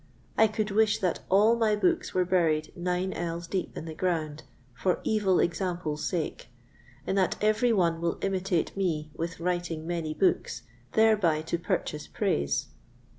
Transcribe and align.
I 0.35 0.47
could 0.47 0.71
wish 0.71 0.97
that 0.97 1.19
all 1.29 1.55
my 1.55 1.75
books 1.75 2.11
were 2.11 2.25
buried 2.25 2.73
nine 2.75 3.13
ells 3.13 3.45
deep 3.45 3.77
in 3.77 3.85
the 3.85 3.93
ground, 3.93 4.41
for 4.73 4.99
evil 5.03 5.39
example's 5.39 6.03
sake, 6.03 6.47
in 7.05 7.15
that 7.17 7.35
every 7.39 7.71
one 7.71 8.01
will 8.01 8.17
imitate 8.23 8.75
me 8.75 9.11
with 9.15 9.39
writing 9.39 9.85
many 9.85 10.15
books, 10.15 10.63
thereby 10.93 11.43
to 11.43 11.59
purchase 11.59 12.07
praise. 12.07 12.69